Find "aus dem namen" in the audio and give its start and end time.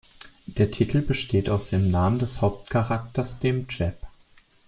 1.47-2.17